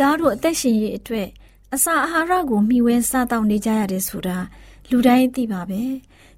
[0.00, 1.28] သားတို့အသက်ရှင်ရေးအတွက်
[1.74, 4.38] အစာအာဟာရကိုမျှဝဲစားတောက်နေကြရတယ်ဆိုတာ
[4.90, 5.82] လူတိုင်းသိပါပဲ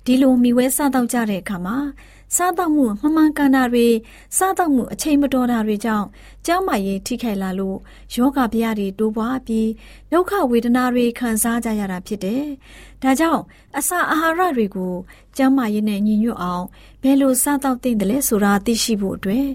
[0.09, 1.77] ဒီလိုမျှဝဲစားတောက်ကြတဲ့အခါမှာ
[2.37, 3.87] စားသောက်မှုမမှန်ကန်တာတွေ
[4.37, 6.07] စားသောက်မှုအချိန်မတော်တာတွေကြောင့်
[6.47, 7.79] ကျန်းမာရေးထိခိုက်လာလို့
[8.15, 9.69] ယောဂဗျာတွေတိုးပွားပြီး
[10.13, 12.45] ဒုက္ခဝေဒနာတွေခံစားကြရတာဖြစ်တယ်။
[13.03, 13.43] ဒါကြောင့်
[13.79, 14.95] အစာအာဟာရတွေကို
[15.37, 16.65] ကျန်းမာရေးနဲ့ညီညွတ်အောင်
[17.03, 19.47] ဘယ်လိုစားသောက်သင့်တယ်လဲဆိုတာသိရှိဖို့အတွက်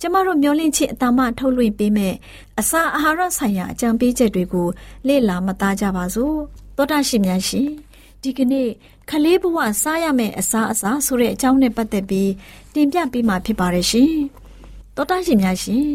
[0.00, 2.14] ကျမတို့မျှဝင့်ခြင်းအတမထုတ်လွှင့်ပေးမယ်
[2.60, 4.68] အစာအာဟာရဆိုင်ရာအကြံပေးချက်တွေကို
[5.06, 6.36] လေ့လာမှတ်သားကြပါစို့။
[6.76, 7.70] သောတာရှင်များရှင်
[8.22, 8.68] ဒီကနေ့
[9.10, 12.30] ခလေးဘဝစားရမယ့်အစားအစာဆိုတဲ့အကြောင်းနဲ့ပတ်သက်ပြီး
[12.74, 14.12] တင်ပြပေးမှာဖြစ်ပါတယ်ရှင်။
[14.96, 15.86] တောတာရှင်များရှင်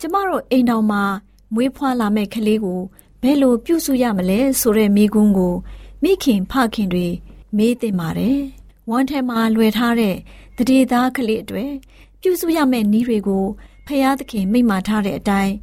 [0.00, 1.02] ကျမတို့အိမ်တော်မှာ
[1.54, 2.80] မွေးဖွားလာမယ့်ကလေးကို
[3.22, 5.54] ဘယ်လိုပြုစုရမလဲဆိုတဲ့မိကွန်းကို
[6.02, 7.06] မိခင်ဖခင်တွေ
[7.56, 8.38] မေးတင်ပါတယ်။
[8.90, 10.16] ဝမ်းထဲမှာလွယ်ထားတဲ့
[10.56, 11.64] တတိသားကလေးတွေ
[12.20, 13.44] ပြုစုရမယ့်နည်းတွေကို
[13.86, 15.54] ဖျားသခင်မိန့်မာထားတဲ့အတိုင်း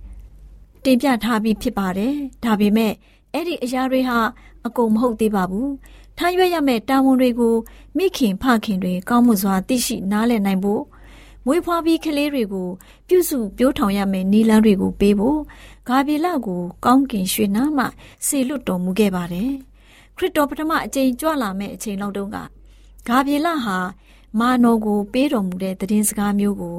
[0.84, 2.14] တင်ပြထားပြီးဖြစ်ပါတယ်။
[2.44, 2.94] ဒါပေမဲ့
[3.34, 4.20] အဲ့ဒီအရာတွေဟာ
[4.66, 5.70] အကုန်မဟုတ်သေးပါဘူး။
[6.24, 7.56] ထားရွက်ရမယ့်တာဝန်တွေကို
[7.98, 10.84] မိခင်ဖခင်တွေကောင်းမှုစွာသိရှိနားလည်နိုင်ဖို့
[11.46, 12.70] မွေးဖွားပြီးကလေးတွေကို
[13.08, 15.40] ပြုစုပြောထောင်ရမယ့်နည်းလမ်းတွေကိုပေးဖို့
[15.88, 17.86] ဂါဗျေလကိုကောင်းကင်ရွှေနားမှ
[18.26, 19.52] ဆေလွတ်တော်မူခဲ့ပါတယ်။
[20.18, 22.38] ခရစ်တော်ပထမအကြိမ်ကြွလာမယ့်အချိန်လောက်တုန်းက
[23.08, 23.78] ဂါဗျေလဟာ
[24.40, 26.78] မာနော်ကိုပေးတော်မူတဲ့သတင်းစကားမျိုးကို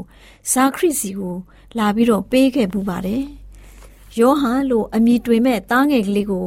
[0.53, 1.37] ဇာခရစ်စီကို
[1.79, 3.23] လာပြီးတော့ပေးခဲ့ပူပါတယ်။
[4.19, 6.47] ယောဟန်လို့အမည်တွင်မဲ့သားငယ်ကလေးကို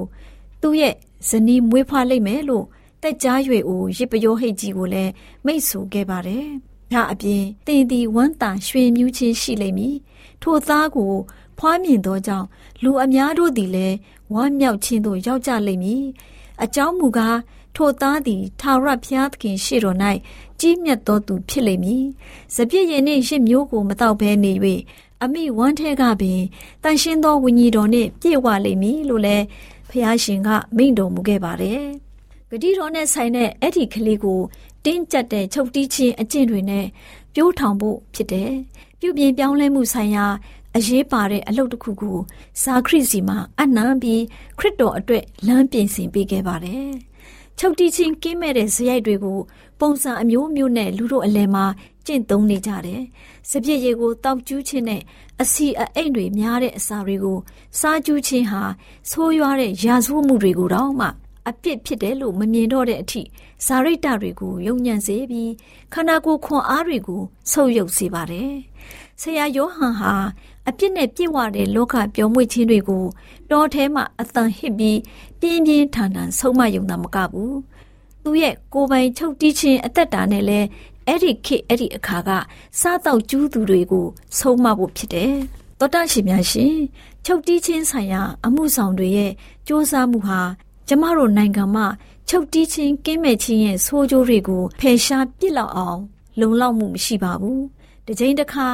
[0.62, 0.96] သူ့ရဲ့
[1.30, 2.66] ဇနီးမွေးဖွားလိမ့်မယ်လို့
[3.06, 5.12] တက်ကြားရွေအိုရစ်ပယောဟိတ်ကြီးကိုလည်း
[5.46, 6.46] မိတ်ဆိုခဲ့ပါတယ်။
[6.92, 9.96] ဒါအပြင်တင်ဒီဝမ်းတာရွှေမြူးချင်းရှိလိမ့်မည်။
[10.42, 11.14] ထိုသားကို
[11.58, 12.48] ဖွားမြင်သောကြောင့်
[12.84, 13.96] လူအများတို့သည်လည်း
[14.34, 16.04] ဝမ်းမြောက်ခြင်းသို့ရောက်ကြလိမ့်မည်။
[16.64, 17.38] အကြောင်းမူကား
[17.76, 19.98] ထိုသားသည်ထာဝရဘုရားသခင်ရှေ့တော်၌
[20.60, 22.04] ကြီးမြတ်သောသူဖြစ်လိမ့်မည်။
[22.56, 24.52] စပြည့်ရင်နှင့်ရစ်မျိုးကိုမတော့ဘဲနေ၍
[25.24, 26.42] အမိဝမ်းထဲကပင်
[26.84, 29.46] တန်ရှင်းသောဝိညာဉ်တော်နှင့်ပြည့်ဝလိမ့်မည်လို့လည်း
[29.90, 31.86] ဖះရှင်ကမိန့်တော်မူခဲ့ပါတယ်။
[32.52, 34.40] ဂတိတော်နဲ့ဆိုင်တဲ့အဲ့ဒီကလေးကို
[34.86, 36.86] တင်းကျပ်တဲ့ချုပ်တီးခြင်းအကျင့်တွေနဲ့
[37.34, 38.52] ပြိုးထောင်ဖို့ဖြစ်တယ်။
[39.00, 40.26] ပြုပြင်ပြောင်းလဲမှုဆိုင်ရာ
[40.76, 42.18] အရေးပါတဲ့အလုပ်တစ်ခုကို
[42.64, 44.24] ဇာခရစ်စီမှာအနံပြီး
[44.60, 46.90] ခရစ်တော်အတွက်လမ်းပြင်ဆင်ပေးခဲ့ပါတယ်။
[47.60, 49.40] ချုပ်တီးချင်းကင်းမဲ့တဲ့ဇယိုက်တွေကို
[49.80, 51.66] ပုံစံအမျိုးမျိုးနဲ့လူတို့အလယ်မှာ
[52.06, 53.02] ကျင့်သုံးနေကြတယ်။
[53.50, 55.02] စပြည့်ရည်ကိုတောက်ကျူးခြင်းနဲ့
[55.42, 57.38] အစီအအိမ်တွေများတဲ့အစာတွေကို
[57.80, 58.62] စားကျူးခြင်းဟာ
[59.10, 61.08] ဆိုးရွားတဲ့ရာဇဝတ်မှုတွေကိုတော့မှ
[61.50, 63.22] အပြစ်ဖြစ်တယ်လို့မမြင်တော့တဲ့အထိ
[63.66, 65.52] ဇာရိတတွေကိုယုံညံ့စေပြီး
[65.94, 67.22] ခန္ဓာကိုယ်ခွန်အားတွေကို
[67.52, 68.52] ဆုပ်ယုပ်စေပါတယ်။
[69.22, 70.14] ဆရာယောဟန်ဟာ
[70.68, 73.06] အပြစ်နဲ့ပြည့်ဝတဲ့လောကပြောင်းမွေ့ခြင်းတွေကို
[73.52, 75.00] တောထဲမှာအသံဟစ်ပြီး
[75.40, 77.54] ပြင်းပြင်းထန်ထန်ဆုံးမယုံတာမကဘူး။
[78.24, 80.68] သူရဲ့ကိုယ်ပိုင်ချုပ်တီးခြင်းအသက်တာနဲ့လည်း
[81.08, 82.30] အဲ့ဒီခေအဲ့ဒီအခါက
[82.80, 84.06] စားတော့ကျူးသူတွေကို
[84.38, 85.34] ဆုံးမဖို့ဖြစ်တယ်။
[85.80, 86.76] သောတာရှင်များရှင်
[87.26, 90.40] ချုပ်တီးခြင်းဆိုင်ရာ အမှုဆောင်တွေရဲ့စ조사မှုဟာ
[90.88, 91.86] ကျမတို့နိုင်ငံမှာ
[92.30, 96.00] ချုပ်တီးခြင်းကင်းမဲ့ခြင်းရဲ့ဆိုးကျိုးတွေကိုဖယ်ရှားပစ်လောက်အောင်
[96.40, 97.60] လုံလောက်မှုမရှိပါဘူး။
[98.06, 98.68] တစ်ချိန်တစ်ခါ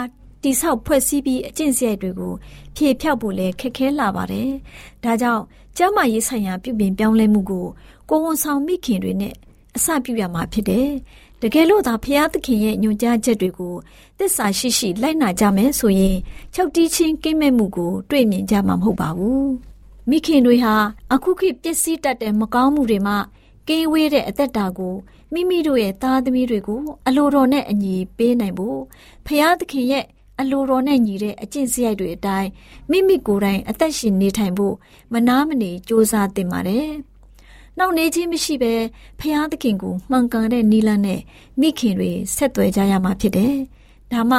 [0.44, 2.34] တိဆောက်ဖွဲ့စည်းပြီးအကျင့်စရိုက်တွေကို
[2.76, 4.50] ဖြေဖြောက်ဖို့လည်းခက်ခဲလာပါတယ်။
[5.04, 5.44] ဒါကြောင့်
[5.78, 7.66] ကျမရေးဆိုင်ရာပြုပြင်ပြောင်းလဲမှုကို
[8.10, 9.36] ကိုဝန်ဆောင်မိခင်တွေနဲ့
[9.76, 10.90] အစပြုရမှာဖြစ်တယ်။
[11.42, 13.76] တကယ်လို့သာဖျားသခင်ရဲ့ညွှန်ကြားချက်တွေကို
[14.18, 16.18] သစ္စာရှိရှိလိုက်နာကြမယ်ဆိုရင်
[16.56, 19.48] ချုပ်တီးချင်းကင်းမဲ့မှုကို တွေ့မြင်ကြမှာမဟုတ်ပါဘူး။
[20.10, 20.76] မိခင်တွေဟာ
[21.14, 23.16] အခုခေတ်ပျက်စီးတတ်တဲ့မကောင်းမှုတွေမှ
[23.68, 24.96] ကင်းဝေးတဲ့အသက်တာကို
[25.34, 28.80] မိမိတို့ရဲ့သားသမီးတွေကိုအလိုတော်နဲ့အညီပေးနိုင်ဖို့
[29.26, 30.06] ဖျားသခင်ရဲ့
[30.40, 32.50] အလိုတော်နဲ့ညီတဲ့အကျင့်စရိုက်တွေအတိုင်း
[32.92, 34.76] မိမိကိုယ်တိုင်အသက်ရှင်နေထိုင်ဖို့
[35.14, 36.90] မနာမနေစ조사တင်ပါတယ်။
[37.78, 38.74] နောက်နေခြင်းမရှိဘဲ
[39.20, 41.22] ဖျားသခင်ကိုမှန်ကန်တဲ့နီလန်းနဲ့
[41.60, 43.56] မိခင်တွေဆက်သွယ်ကြရမှာဖြစ်တယ်။
[44.12, 44.38] ဒါမှ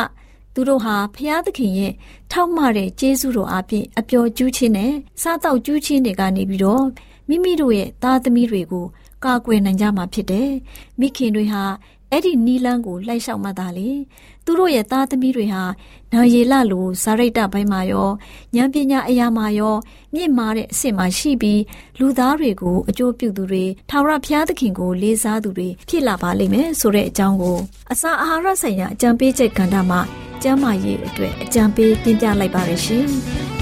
[0.54, 1.92] သူတို့ဟာဖျားသခင်ရဲ့
[2.32, 6.84] ထောက်မတဲ့ကျေးဇူးတော်အပြင်အပျော်ကျူးခြင်းနဲ့စားတော့ကျူးခြင်းတွေကနေပြီးတော့
[7.28, 8.86] မိမိတို့ရဲ့သားသမီးတွေကို
[9.24, 10.50] ကာကွယ်နိုင်ကြမှာဖြစ်တယ်။
[11.00, 11.62] မိခင်တွေဟာ
[12.12, 13.90] အဲ့ဒီနီလန်းကိုလိုက်လျှောက်မှသာလေ
[14.44, 15.62] သူတို့ရဲ့သားသမီးတွေဟာ
[16.12, 18.10] နာရီလလိုဇာရိတဘိုင်းမှာရော
[18.56, 19.76] ဉာဏ်ပညာအရာမှာရော
[20.14, 21.60] မြင့်မားတဲ့အဆင့်မှာရှိပြီး
[21.98, 27.58] လူသားတွေကိုအကျိုးပြုသူတွေထာဝရဘုရားသခင်ကိုလေးစားသူတွေဖြစ်လာပါလိမ့်မယ်ဆိုတဲ့အကြောင်းကို
[27.92, 30.00] အစာအာဟာရဆိုင်ရာအကြံပေးချက်ကဏ္ဍမှာ
[30.42, 33.08] ကျမ်းမာရေးအတွက်အကြံပေးတင်ပြလိုက်ပါရရှင်။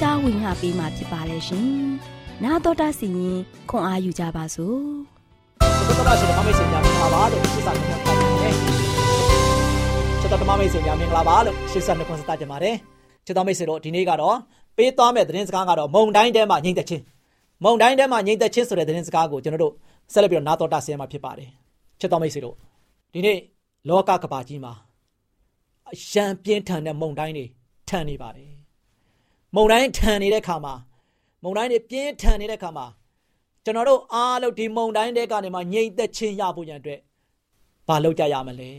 [0.00, 1.68] ကြားဝင်ငါပေးมาဖြစ်ပါတယ်ရှင်။
[2.44, 3.38] နာတော်တာစီရင်
[3.70, 4.78] ခွန်အားယူကြပါစို့။
[5.96, 8.54] ဘုရားရှင်ဓမ္မမိတ်ဆွေများမင်္ဂလာပါလို့ရှင်းစာတင်ပြပါတယ်။
[10.20, 12.74] ချက်တော်ဓမ္မမိတ်ဆွေများမင်္ဂလာပါလို့ရှင်းစာတင်ပြကြပါတယ်။
[13.26, 14.36] ချက်တော်မိတ်ဆွေတို့ဒီနေ့ကတော့
[14.76, 17.02] ပေးသွားမဲ့သတင်းစကားကတော့မုံတိုင်းထဲမှာငြိမ့်သက်ခြင်း
[17.64, 19.74] မုံတိုင်းထဲမှာငြိမ့်သက်ခြင်းဆိုတဲ့သတင်းစကားကိုကျွန်တော်တို့
[20.12, 21.48] ဆက်လက်ပြီးတော့နာတော်တာဆင်းမှာဖြစ်ပါတယ်။
[22.00, 22.56] ချက်တော်မိတ်ဆွေတို့
[23.12, 23.38] ဒီနေ့
[23.88, 24.72] လောကကဘာကြီးမှာ
[25.90, 27.44] အရန်ပြင်းထန်တဲ့မုံတိုင်းတွေ
[27.88, 28.50] ထန်နေပါတယ်။
[29.54, 30.74] မုံတိုင်းထန်နေတဲ့ခါမှာ
[31.42, 32.86] မုံတိုင်းတွေပြင်းထန်နေတဲ့ခါမှာ
[33.64, 37.00] ကျွန်တော်တို့အားလုံးဒီမုံတိုင်းတွေကနေမှငြိမ့်သက်ခြင်းရဖို့ရန်အတွက်
[37.88, 38.70] ဘာလုပ်ကြရမလဲ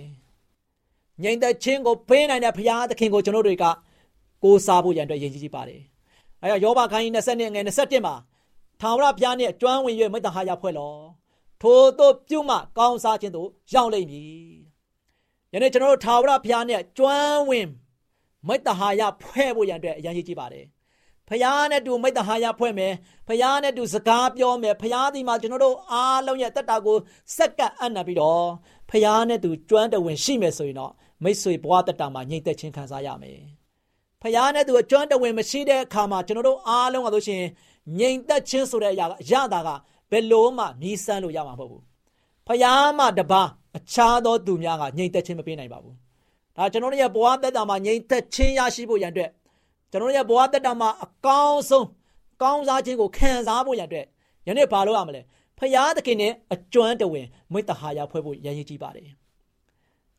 [1.23, 3.65] ။ငြိမ့်သက်ခြင်းကိုပေးနိုင်တဲ့ဘုရားသခင်ကိုကျွန်တော်တွေက
[4.43, 5.81] ကိုးစားဖို့ရန်အတွက်ရည်ကြီးပါတယ်။
[6.41, 8.15] အဲဒါယောဘခိုင်း20နှစ်ငယ်21မှာ
[8.81, 10.93] ထာဝရဘုရားနှင့်ကျွမ်းဝင်၍မေတ္တာဟာရဖွဲ့လော။
[11.61, 14.51] ထိုတို့ပြုမှကောင်းစားခြင်းသို့ရောက်လိမ့်မည်။
[15.53, 17.67] ယနေ့ကျွန်တော်တို့ထာဝရဘုရားနဲ့ကျွမ်းဝင်
[18.47, 20.65] မေတ္တာဟာရဖွဲ့ဖို့ရန်အတွက်အရန်ကြီးပါတယ်။
[21.29, 22.93] ဖယားနဲ့တူမိတ္တဟာယဖွဲ့မယ်
[23.27, 26.97] ဖယားနဲ့တူစကားပြောမယ်ဖယားဒီမှာကျွန်တော်တို့အားလုံးရဲ့တက်တာကို
[27.37, 28.45] စက္ကပ်အံ့နာပြီးတော့
[28.89, 30.91] ဖယားနဲ့တူကျွမ်းတဝင်ရှိမယ်ဆိုရင်တော့
[31.23, 33.39] မိတ်ဆွေဘဝတက်တာမှာညှိသက်ချင်းခံစားရမယ်
[34.21, 37.43] ဖယားနဲ့သူအကျွမ်းတဝင်မရှိတဲ့အခါမှာကျွန်တော်တို့အားလုံးကဆိုရှင်
[37.99, 39.69] ငြိမ်သက်ခြင်းဆိုတဲ့အရာကအရာတာက
[40.11, 41.83] ဘယ်လို့မှမြည်ဆန်းလို့ရမှာမဟုတ်ဘူး
[42.47, 43.41] ဖယားမှတပါ
[43.77, 45.95] အခြားသောသူများကငြိမ်သက်ခြင်းမပေးနိုင်ပါဘူး
[46.57, 49.31] ဒါကျွန်တော်တို့ရဲ့ဘဝတက်တာမှာငြိမ်သက်ခြင်းရရှိဖို့ရန်အတွက်
[49.91, 51.87] ကျွန်တော်တို့ရဲ့ဘဝတက်တာမှာအကောင်းဆုံး
[52.41, 54.05] ကောင်းစားခြင်းကိုခံစားဖို့ရန်အတွက်
[54.47, 55.21] ယနေ့ဘာလုပ်ရမလဲ
[55.57, 59.07] ဖယားသခင်နဲ့အကျွမ်းတဝင်မိတ္တဟာယဖွဲ့ဖို့ရည်ရည်ကြီးပါတယ်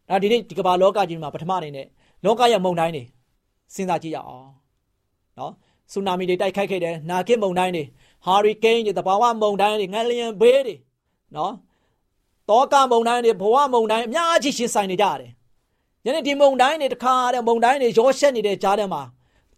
[0.09, 1.87] ဒါဒီနေ့ဒီကမ္ဘာလောကကြီးမှာပထမအနေနဲ့
[2.25, 3.05] လောကရဲ့မုန်တိုင်းတွေ
[3.75, 4.49] စဉ်းစားကြည့်ရအောင်
[5.39, 5.53] နော်
[5.93, 7.85] ဆူနာမီတွေတိုက်ခိုက်ခဲ့တယ်နာဂစ်မုန်တိုင်းတွေ
[8.25, 10.75] ဟာရီကိန်းတွေတဘာဝမုန်တိုင်းတွေငလျင်ဘေးတွေ
[11.37, 11.53] နော်
[12.51, 15.31] တောကမုန်တိုင်းတွေဘဝမုန်တိုင်းအများကြီးရှင်းဆိုင်နေကြတယ်
[16.07, 19.03] ယနေ့ဒီမုန်တိုင်းတွေတခါတဲ့မုန်တိုင်းတွေရောရှက်နေတဲ့ကြားထဲမှာ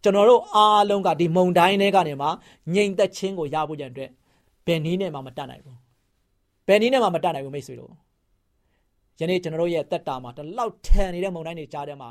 [0.02, 2.28] ကျွန်တော်တို့အားလုံးကဒီမုန်တိုင်းတွေကနေမှ
[2.74, 4.10] ငြိမ်သက်ခြင်းကိုရဖို့ကြံအတွက်
[4.66, 5.76] ဘယ်နည်းနဲ့မှမတတ်နိုင်ဘူး
[6.66, 7.92] ဘယ်နည်းနဲ့မှမတတ်နိုင်ဘူးမိတ်ဆွေတို့
[9.20, 12.08] ယနေ့ကျွန်တော်တို့ရဲ့တက်တာမှာတလောက်ထန်နေတဲ့မုန်တိုင်းတွေကြားထဲမှာ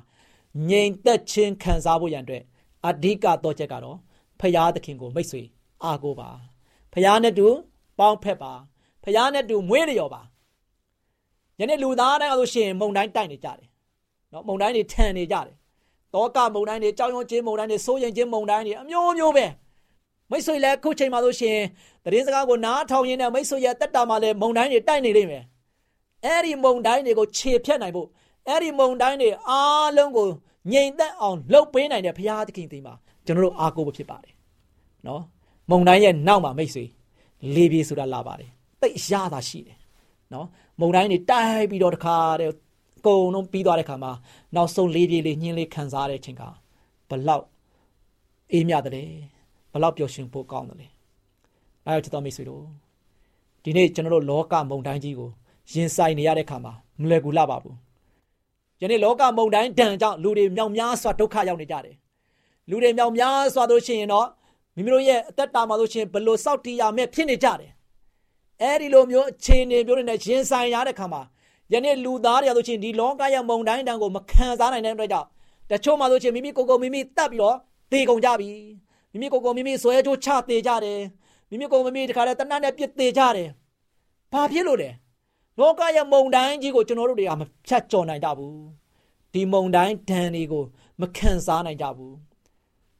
[0.69, 2.43] ငြိမ်သက်ခြင်းခံစားဖို့ရန်အတွက်
[2.87, 3.97] အဓိကတော့ချက်ကတော့
[4.39, 5.41] ဖရာသခင်ကိုမိတ်ဆွေ
[5.83, 6.29] အားကိုးပါ
[6.93, 7.47] ဖရာနဲ့တူ
[7.99, 8.53] ပေါင်းဖက်ပါ
[9.03, 10.21] ဖရာနဲ့တူမွေးလျော်ပါ
[11.59, 13.67] ယနေ့လူသားတိုင်းအလို့ရှိရင်မုံတိုင်းတိုက်နေကြတယ်
[14.33, 15.55] နော်မုံတိုင်းတွေထန်နေကြတယ်
[16.13, 19.45] တောကမုံတိုင်းတွေကြောင်ရုံချင်းမုံတိုင်းတွေစိုးရင်ချင်းမုံတိုင်းတွေအမျိုးမျိုးပဲ
[20.31, 21.65] မိတ်ဆွေလည်းခုချိန်မှာလို့ရှိရင်
[22.03, 25.43] တရင်စကားကိုနားထောင်ရင်းနဲ့မိတ်ဆွေရဲ့တက်တာမှာလည်းမုံတိုင်းတွေတိုက်နေလိမ့်မယ်
[26.25, 28.07] အဲ့ဒီမုံတိုင်းတွေကိုခြေဖြတ်နိုင်ဖို့
[28.47, 30.27] အဲ့ဒီမုံတိုင်းတွေအားလုံးကို
[30.71, 32.93] ငြိမ်သက်အောင်လှုပ်ပေးနိုင်တဲ့ဘုရားသခင်ဒီမှာ
[33.25, 34.33] ကျွန်တော်တို့အားကိုးဖို့ဖြစ်ပါတယ်
[35.07, 35.21] နော်
[35.69, 36.85] မုံတိုင်းရဲ့နောက်မှာမိတ်ဆွေ
[37.55, 38.49] လေပြေဆိုတာလာပါတယ်
[38.81, 39.77] တိတ်ရတာရှိတယ်
[40.33, 40.47] နော်
[40.79, 42.51] မုံတိုင်းတွေတိုက်ပြီးတော့တခါတဲ့
[43.05, 44.12] ကုံလုံးပြီးသွားတဲ့ခါမှာ
[44.55, 46.43] နောက်ဆုံးလေးပြေးလေးညှင်းလေးခံစားတဲ့အချိန်က
[47.10, 47.45] ဘလောက်
[48.51, 49.10] အေးမြတယ်
[49.74, 50.91] ဘလောက်ပျော်ရွှင်ဖို့ကောင်းတယ်
[51.86, 52.63] အဲတော့ချစ်တော်မိတ်ဆွေတို့
[53.63, 55.29] ဒီနေ့ကျွန်တော်တို့လောကမုံတိုင်းကြီးကို
[55.72, 57.75] ရင်ဆိုင်နေရတဲ့ခါမှာမလွယ်ကူလာပါဘူး
[58.81, 61.95] ယနေ့လောကမုန်တိုင်းဒဏ်ကြောင့်လူတွေမြောင်များစွာဒုက္ခရောက်နေကြတယ်
[62.69, 64.27] လူတွေမြောင်များစွာတို့ရှိရင်တော့
[64.75, 67.72] မိမိတို့ရဲ့အသက်တာမှာလို့ရှိရင်ဘလို့စောက်တီးရမဲ့ဖြစ်နေကြတယ်
[68.62, 71.22] အဲဒီလိုမျိုးအခြေအနေမျိုးတွေနဲ့ရင်ဆိုင်ရတဲ့ခါမှာ
[71.73, 75.27] ယနေ့လူသားတွေဆိုချင်းဒီလောကရဲ့မုန်တိုင်းတန်ကိုမခံစားနိုင်တဲ့အတွက်ကြောင့်
[75.71, 77.57] တချို့မှဆိုချင်းမိမိကိုယ်ကိုမိမိတတ်ပြီးတော့
[77.91, 78.49] သေကုန်ကြပြီ
[79.11, 80.99] မိမိကိုယ်ကိုမိမိဆွဲကြိုးချသေကြတယ်
[81.49, 83.49] မိမိကိုယ်မိမိတခါတည်းတဏှာနဲ့ပြစ်သေကြတယ်
[84.31, 84.89] ဘာဖြစ်လို့လဲ
[85.59, 88.57] လောကရဲ့မုံတိုင်းကြီးကိုကျွန်တော်တို့တွေကမဖြတ်ကျော်နိုင်ကြဘူး
[89.33, 90.63] ဒီမုံတိုင်းဒဏ်တွေကို
[91.01, 92.15] မခံစားနိုင်ကြဘူး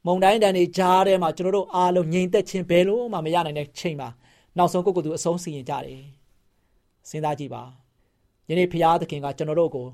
[0.06, 4.08] မုံတိုင်းဒဏ်တွေကြားထဲမှာကျွန်တော်တို့အားလုံးငြိမ်သက်ခြင်းဘယ်လို့မှမရနိုင်တဲ့ချိန်မှာ
[4.56, 6.02] နောက်ဆုံးကိုယ့်ကိုယ်သူအဆုံးစီရင်ကြတယ်
[7.08, 7.62] စဉ်းစားကြည့်ပါ
[8.48, 9.86] ယနေ့ဖရာသခင်ကကျွန်တော်တို့ကို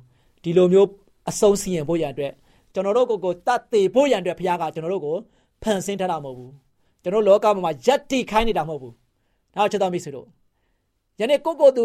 [0.42, 0.88] ဒီလိုမျိုး
[1.30, 2.32] အဆုံးစီရင်ဖို့ရန်အတွက်
[2.74, 5.16] ကျွန်တော်တို့ကိုကိုတတ်သေးဖို့ရန်အတွက်ဖရာကကျွန်တော်တို့ကို
[5.62, 6.52] ဖန်ဆင်းထားတာမဟုတ်ဘူး
[7.02, 8.94] ကျွန်တော်လောကမှာယက်တိခိုင်းနေတာမဟုတ်ဘူး
[9.54, 10.26] ဒါချက်တော်မိတ်ဆွေတို့
[11.20, 11.84] ယနေ့ကိုကိုသူ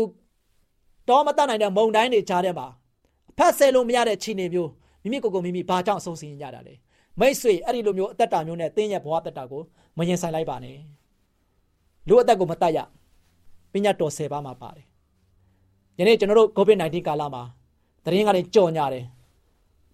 [1.09, 2.67] တော့မတတ်နိုင်တဲ့မုံတိုင်းတွေကြားထဲမှာ
[3.37, 4.69] ဖတ်ဆဲလို့မရတဲ့ခြေနေမျိုး
[5.03, 6.73] မိမိကိုယ်ကိုမိမိဘာကြောင့်အဆုံးစီရင်ကြတာလဲ
[7.19, 9.61] မိတ်ဆွေအဲ့ဒီလိုမျိုးအသက်တာမျိုးနဲ့တင်းရဲ့ဘဝတက်တာကို
[9.97, 10.77] မရင်ဆိုင်လိုက်ပါနဲ့
[12.07, 12.79] လူအသက်ကိုမတတ်ရ
[13.73, 14.85] ပညာတော်10ပါးမှာပါတယ်
[15.99, 17.43] ယနေ့ကျွန်တော်တို့ COVID-19 ကာလမှာ
[18.03, 19.05] တရင်ကလည်းကြော်ညာတယ်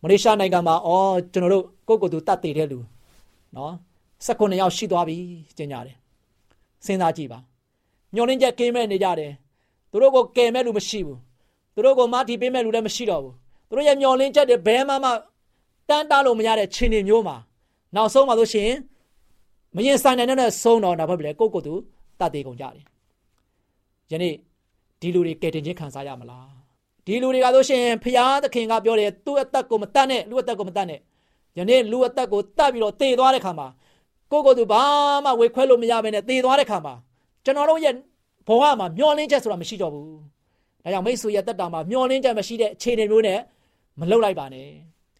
[0.01, 2.79] မလေးရှားနိုင်ငံမှာအော်ကျွန်တော်တို့ကိုယ့်ကိုယ်သူတတ်တည်တဲ့လူ
[3.55, 3.73] နော်
[4.25, 5.17] 19ယောက်ရှိသွားပြီ
[5.57, 5.95] ကျင်ညာတယ်
[6.85, 7.39] စဉ်းစားကြည့်ပါ
[8.15, 9.31] ညှော်နှင်းချက်ကင်းမဲ့နေကြတယ်
[9.91, 11.19] သူတို့ကိုကယ်မဲ့လူမရှိဘူး
[11.75, 13.33] သူတို့ကိုမထီပေးမဲ့လူလည်းမရှိတော့ဘူး
[13.67, 15.05] သူတို့ရဲ့မျောလင်းချက်တွေဘဲမှမ
[15.89, 17.37] တန်းတားလို့မရတဲ့ခြေနေမျိုးမှာ
[17.95, 18.77] နောက်ဆုံးမှာလို့ရှိရင်
[19.75, 21.73] မရင်ဆိုင်နိုင်တဲ့ဆုံးတော့နောက်ဘက်ပြလဲကိုကိုသူ
[22.19, 22.83] တတ်သေးကုန်ကြတယ်
[24.11, 24.35] ယနေ့
[25.01, 26.49] ဒီလူတွေကယ်တင်ခြင်းခံစားရမလား
[27.05, 30.99] ဒီလူတွေကဆိုရှင်ဖျားသခင်ကပြောတယ်သူ့အသက်ကိုမတတ်နဲ့လူအသက်ကိုမတတ်နဲ့
[31.57, 33.67] ယနေ့လူအသက်ကိုတတ်ပြီးတော့တည်သွားတဲ့ခါမှာ
[34.31, 34.83] ကိုကိုသူဘာ
[35.25, 36.93] မှဝေခွဲလို့မရဘဲနဲ့တည်သွားတဲ့ခါမှာ
[37.45, 37.93] ကျွန်တော်တို့ရဲ့
[38.47, 40.09] ဘဝမှာမျောလင်းချက်ဆိုတာမရှိတော့ဘူး။
[40.83, 43.39] ဒါကြောင့်မိတ်ဆွေရဲ့တက်တာမှာမျောလင်းချက်မရှိတဲ့အခြေအနေမျိုးနဲ့
[43.99, 44.69] မလှုပ်လိုက်ပါနဲ့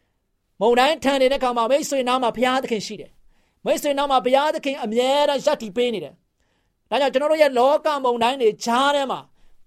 [0.62, 3.12] ။မုံတိုင်းထန်နေတဲ့ခါမှာမိတ်ဆွေနားမှာဘုရားသခင်ရှိတယ်။
[3.66, 6.14] မိတ်ဆွေနားမှာဘုရားသခင်အမြဲတမ်းရပ်တည်ပေးနေတယ်။
[6.90, 9.20] ဒါကြောင့်ကျွန်တော်တို့ရဲ့လောကမုံတိုင်းတွေဈားထဲမှာ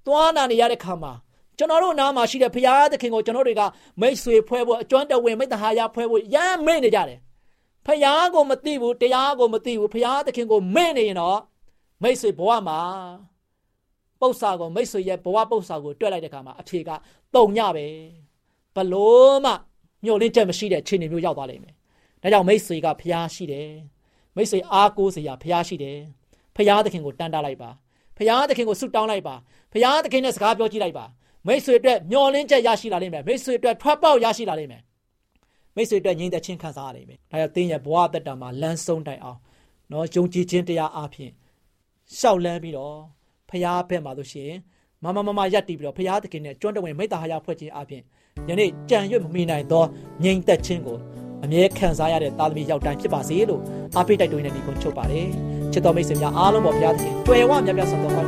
[0.06, 1.12] သွားနာနေရတဲ့ခါမှာ
[1.58, 3.62] ကျွန်တော်တို့နားမှာရှိတဲ့ဘုရားသခင်ကိုကျွန်တော်တွေက
[4.00, 7.18] မိတ်ဆွေဖွဲ့ဖို့အကျွမ်းတဝင်မိတ္တဟာယဖွဲ့ဖို့ရမ်းမေ့နေကြတယ်။
[7.86, 11.40] ဖျားကိုမသိဘူးတရားကိုမသိဘူးဖျားသခင်ကိုမေ့နေရင်တော့
[12.02, 12.80] မိတ်ဆွေဘဝမှာ
[14.20, 16.90] ပု္ပ္ပာကိုမိတ်ဆွေရဲ့ဘဝပု္ပ္ပာကိုတွက်လိုက်တဲ့အခါမှာအဖြေက
[17.34, 17.86] တုံညပဲ
[18.74, 19.52] ဘလို့မှ
[20.04, 21.74] ညှို့လင်းချက်မရှိတဲ့ခြေနေမျိုးရောက်သွားလိမ့်မယ်
[22.22, 23.70] ဒါကြောင့်မိတ်ဆွေကဖျားရှိတယ်
[24.36, 25.98] မိတ်ဆွေအားကိုးစရာဖျားရှိတယ်
[26.56, 27.70] ဖျားသခင်ကိုတန်တားလိုက်ပါ
[28.18, 29.34] ဖျားသခင်ကိုဆုတောင်းလိုက်ပါ
[29.72, 31.04] ဖျားသခင်နဲ့စကားပြောကြည့်လိုက်ပါ
[31.46, 34.82] မိတ်ဆွေအတွက်မျောလင်းချက်ရရှိလာလိမ့်မယ်မိတ်ဆွေအတွက်ထွက်ပေါက်ရရှိလာလိမ့်မယ်
[35.76, 39.38] မိတ်ဆွေအတွက်ငြိမ်သက်ခြင်းခံစားရလိမ့်မယ်ဒါကြောင့်တင်းရဲ့ဘဝတက်တာမှာလမ်းဆုံးတိုင်အောင်
[39.92, 41.30] နော်ယုံကြည်ခြင်းတရားအပြင်
[42.18, 42.96] ရှောက်လန်းပြီးတော့
[43.50, 44.58] ဖျားဘက်မှာလို့ရှိရင်
[45.02, 48.02] မမမမရက်တီးပြီးတော့ဖျားသခင်နဲ့ကျွမ်းတဝင်မိတ္တဟာယဖွဲ့ခြင်းအပြင်
[48.48, 49.84] ယနေ့ကြံရွတ်မမိနိုင်သော
[50.22, 50.98] ငြိမ်သက်ခြင်းကို
[51.44, 53.62] အမြဲခံစားရတဲ့သားသမီးရောက်တိုင်းဖြစ်ပါစေလို့
[53.96, 58.24] အားပေးတိုက်တွန်းနေဒီကိုချုပ်ပါတယ် ချစ်တော်မိတ်ဆွေများအားလုံးပေါ်ဘုရားသခင်တွေ့ဝမြတ်မြတ်ဆန်တော်ကော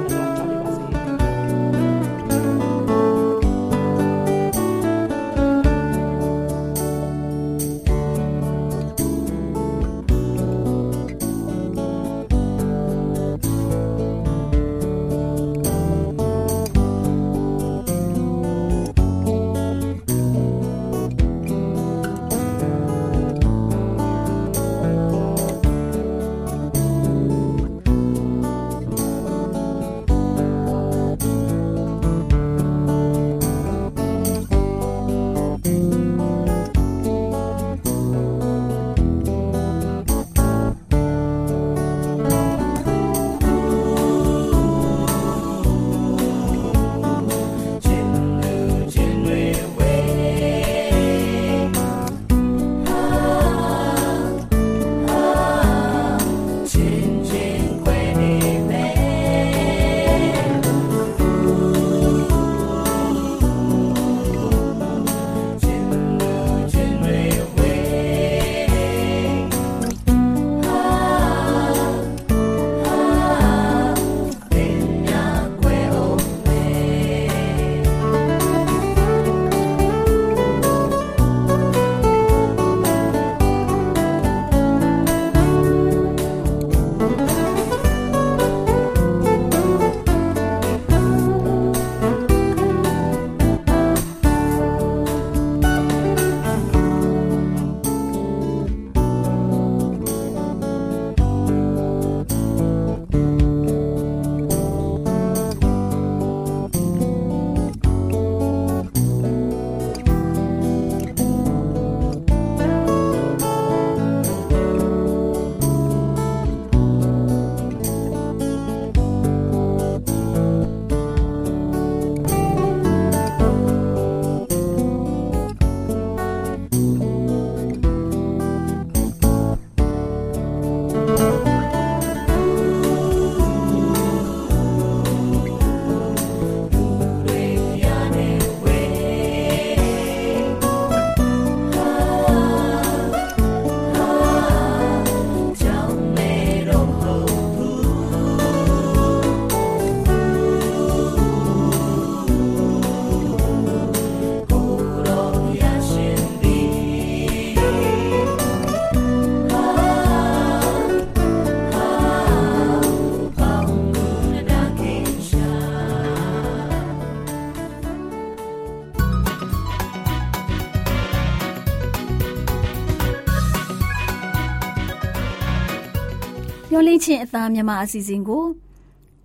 [177.06, 178.45] ချင်းအသားမြမအစီအစဉ်ကို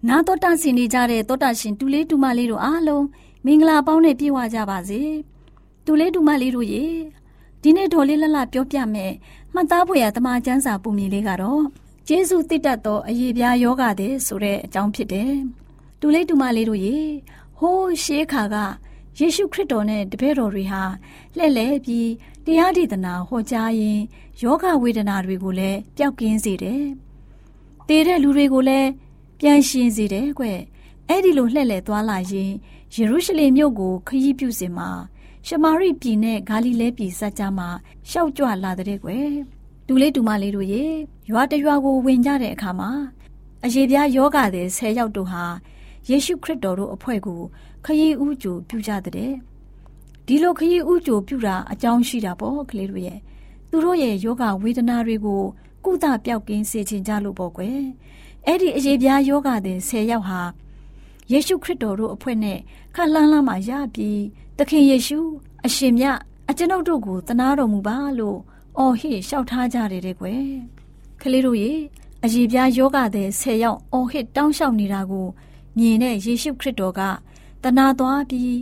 [0.08, 3.06] နာတော်တာဆင်နေကြတဲ့တောတာရှင်တူလေးတူမလေးတို့အားလုံး
[3.46, 5.02] မင်္ဂလာပေါင်းနဲ့ပြည့်ဝကြပါစေ
[5.86, 6.86] တူလေးတူမလေးတို့ရေ
[7.62, 9.14] ဒီနေ့ဒေါ်လေးလလပြောပြမယ်
[9.54, 11.64] မှတ်သားဖွယ်ရတမချန်းစာပုံမြင်လေးကတော့
[12.08, 15.34] ဂျေစုတိတ်တတ်သောအယေပြားယောဂတဲ့ဆိုတဲ့အကြောင်းဖြစ်တယ်
[16.02, 16.98] တူလေးတူမလေးတို့ရေ
[17.60, 18.56] ဟိုးရှေးခါက
[19.20, 20.84] ယေရှုခရစ်တော်နဲ့တပည့်တော်တွေဟာ
[21.38, 22.10] လှည့်လည်ပြီး
[22.46, 24.04] တရားဒေသနာဟောကြားရင်း
[24.42, 26.84] ယောဂဝေဒနာတွေကိုလည်းပျောက်ကင်းစေတယ်။
[27.92, 28.90] တည်တဲ့လူတွေကိုလည်း
[29.40, 30.46] ပြန်ရှင်စေတယ်ကွ။
[31.10, 32.52] အဲ့ဒီလိုလှည့်လည်သွားလာရင်
[32.94, 34.90] ယေရုရှလင်မြို့ကိုခရီးပြုစဉ်မှာ
[35.48, 37.70] ရှမာရိပြည်နဲ့ဂါလိလဲပြည်စัจ जा မှာ
[38.10, 39.32] ရှောက်ကြွလာတဲ့ကွယ်
[39.88, 40.84] တူလေးတူမလေးတို့ရေ
[41.30, 42.90] ရွာတရွာကိုဝင်ကြတဲ့အခါမှာ
[43.66, 45.44] အယေပြားယောဂတဲ့၁၀ယောက်တို့ဟာ
[46.10, 47.42] ယေရှုခရစ်တော်တို့အဖွဲ့ကို
[47.86, 49.32] ခရီးဥကြိုပြုကြတဲ့
[50.26, 53.20] ဒီလိုခရီးဥကြိုပြုတာအကြောင်းရှိတာပေါ့ကလေးတို့ရဲ့
[53.70, 55.44] သူတို့ရဲ့ယောဂဝေဒနာတွေကို
[55.86, 57.82] ကုသပျောက်ကင်းစေခြင်းကြလို့ပေါ့ကွယ်
[58.46, 60.42] အဲ့ဒီအယေပြားယောဂတဲ့၁၀ယောက်ဟာ
[61.32, 62.60] ယေရှုခရစ်တော်တို့အဖွဲ့နဲ့
[62.96, 64.22] ခလန်းလန်းမှာရပြီး
[64.58, 65.20] သခင်ယေရှု
[65.66, 66.18] အရှင်မြတ်
[66.50, 68.40] အကျွန်ုပ်တို့ကိုသနာတော်မူပါလို့
[68.78, 70.46] အော်ဟစ်လျှောက်ထားကြတယ်တဲ့ကွယ်
[71.22, 71.72] ကလေးတို့ရေ
[72.24, 75.28] အယေပြားယောဂတဲ့၁၀ယောက်အော်ဟစ်တောင်းလျှောက်နေတာကို
[75.78, 77.02] မြင်တဲ့ယေရှုခရစ်တော်က
[77.64, 78.58] တနာသွားပြီး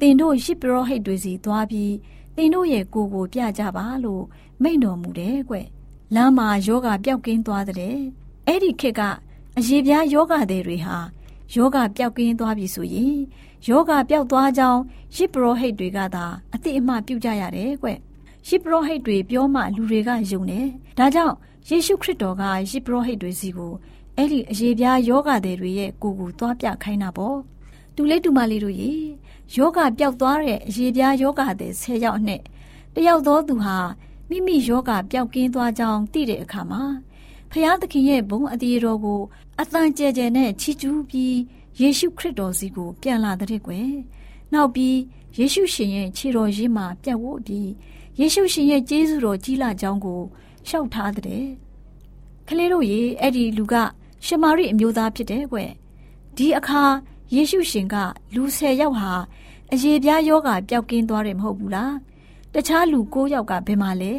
[0.00, 1.94] သင်တို့ရှစ်ပရောဟိတ်တွေစီသွားပြီး
[2.36, 4.24] သင်တို့ရဲ့ကိုယ်ကိုပြကြပါလို့
[4.62, 5.56] မိန့်တော်မူတယ်ကွ
[6.14, 7.96] လမ်းမှာယောဂပျောက်ကင်းသွားတဲ့
[8.46, 9.02] အဲ့ဒီခေတ်က
[9.58, 10.96] အယေပြားယောဂတဲ့တွေဟာ
[11.54, 13.16] ယောဂပျောက်ကင်းသွားပြီဆိုရင်
[13.68, 14.80] ယောဂပျောက်သွားကြောင်း
[15.14, 17.88] ရှစ်ပရောဟိတ်တွေကသာအတိအမှပြုကြရတယ်ကွ
[18.46, 20.66] ရှစ်ပရောဟိတ်တွေပြောမှလူတွေကယုံတယ်
[20.98, 21.34] ဒါကြောင့်
[21.68, 23.72] ယေရှုခရစ်တော်ကရှစ်ပရောဟိတ်တွေစီကို
[24.16, 27.38] အဲ့ဒီအရေးပြားယောဂတဲ့တွေရဲ့ကိုယ်ကိုသွားပြခိုင်းတာပေါ့
[27.96, 28.92] တူလေးတူမလေးတို့ရေ
[29.56, 32.40] ယောဂပျောက်သွားတဲ့အရေးပြားယောဂတဲ့၁၀ယောက်နဲ့
[32.94, 33.76] တယောက်သောသူဟာ
[34.30, 36.82] မိမိယောဂပျောက်ကင်းသွားကြောင်းသိတဲ့အခါမှာ
[37.50, 39.20] ဖျားသခင်ရဲ့ဘုံအတီတော်ကို
[39.60, 41.36] အသံကျဲကျဲနဲ့ချီးကျူးပြီး
[41.80, 43.90] ယေရှုခရစ်တော်စီကိုပြန်လာတဲ့ကွယ်
[44.52, 44.96] နောက်ပြီး
[45.38, 47.70] ယေရှုရှင်ရဲ့ခြေတော်ရင်းမှာပြတ်ဝတ်ပြီး
[48.20, 50.20] ယေရှုရှင်ရဲ့ကျေးဇူးတော်ကြီးလာကြောင်းကို
[50.68, 51.44] ရှောက်ထားတဲ့
[52.48, 53.74] ကလေးတို့ရေအဲ့ဒီလူက
[54.26, 55.58] ရှမာရိအမျိုးသားဖြစ်တယ်ကွ
[56.36, 56.82] ဒီအခါ
[57.34, 57.96] ယေရှုရှင်က
[58.34, 59.12] လူ၁၀ယောက်ဟာ
[59.72, 61.94] အယေပြားယောဂပျောက်ကင်းသွားတယ်မဟုတ်ဘူးလား
[62.54, 64.14] တခြားလူ၉ယောက်ကဘယ်မှာလဲ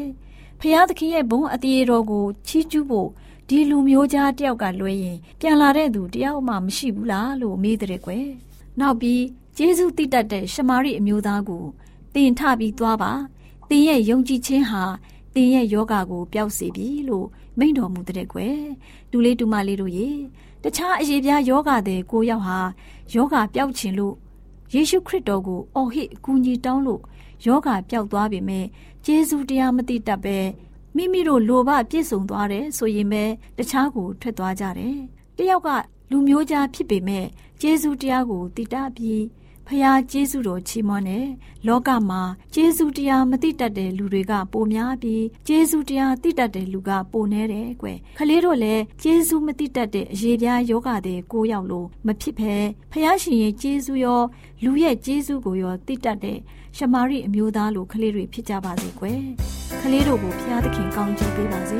[0.59, 3.09] ဖျားသခင်ရဲ့ဘုံအတီတော်ကိုချီးကျူးဖို့
[3.47, 8.27] ဒီလူမျိုးသားတယောက်ကလွှဲရင်ပြန်လာတဲ့သူတယောက်မှမရှိဘူးလားလို့မေးတဲ့ကွယ်
[8.79, 9.23] နောက်ပြီး
[9.57, 11.63] ဂျေဇုတိတတ်တဲ့ရှမာရိအမျိုးသားကို
[12.13, 13.11] တင်ထပြီးသွားပါ
[13.69, 14.83] တင်ရဲ့ယုံကြည်ခြင်းဟာ
[15.35, 17.27] တင်ရဲ့ယောဂါကိုပျောက်စေပြီလို့
[17.59, 18.57] မိန့်တော်မူတဲ့ကွယ်
[19.11, 20.09] ဒူလေးဒူမလေးတို့ရေ
[20.63, 22.59] တခြားအရေးပြားယောဂတဲ့ကိုယောက်ဟာ
[23.13, 24.15] ယောဂပျောက်ခြင်းလို့
[24.73, 27.01] ယေရှုခရစ်တော်ကိုအော်ဟစ်အကူအညီတောင်းလို့
[27.45, 28.65] ယောဂပျောက်သွားပြီမဲ့
[29.05, 30.37] ဂျေဇုတရားမသိတတ်ပဲ
[30.95, 33.23] မိမိတို့လိုဘပြည့်စုံသွားတယ်ဆိုရင်ပဲ
[33.57, 34.97] တခြားကိုထွက်သွားကြတယ်
[35.37, 35.69] တယောက်က
[36.11, 37.25] လူမျိုးကြားဖြစ်ပေမဲ့
[37.61, 39.21] ဂျေဇုတရားကိုတည်တတ်ပြီး
[39.71, 41.25] ဖះကျေးဇူးတော်ချီးမွမ်းတဲ့
[41.67, 42.21] လောကမှာ
[42.53, 52.53] ကျေးဇူးတရားမသိတတ်တဲ့လူတွေကပိုများပြီးကျေးဇူးတရားသိတတ်တဲ့လူကပိုနေတယ်ကွယ်ခလေးတို့လည်းကျေးဇူးမသိတတ်တဲ့အရေးပြားယောဂတဲ့ကိုရောက်လို့မဖြစ်ဖဲ
[52.91, 54.21] ဖះရှင်ရဲ့ကျေးဇူးရော
[54.63, 56.37] လူရဲ့ကျေးဇူးကိုရောသိတတ်တဲ့
[56.77, 59.21] ရှမာရိအမျိုးသားလိုခလေးတွေဖြစ်ကြပါစေကွယ်
[59.81, 61.79] ခလေးတို့ကိုဖះသခင်ကောင်းချီးပေးပါစေ